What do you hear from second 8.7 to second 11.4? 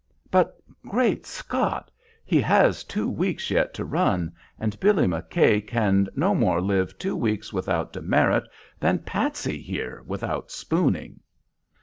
than Patsy, here, without 'spooning.'"